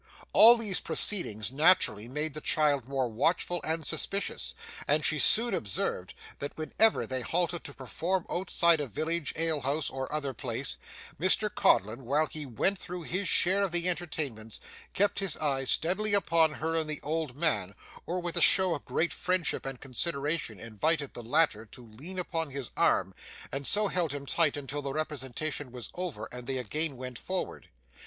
[0.33, 4.55] All these proceedings naturally made the child more watchful and suspicious,
[4.87, 10.11] and she soon observed that whenever they halted to perform outside a village alehouse or
[10.11, 10.79] other place,
[11.19, 14.59] Mr Codlin while he went through his share of the entertainments
[14.95, 17.75] kept his eye steadily upon her and the old man,
[18.07, 22.49] or with a show of great friendship and consideration invited the latter to lean upon
[22.49, 23.13] his arm,
[23.51, 27.69] and so held him tight until the representation was over and they again went forward.